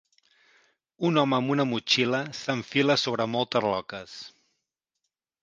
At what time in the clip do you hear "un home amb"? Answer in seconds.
1.09-1.53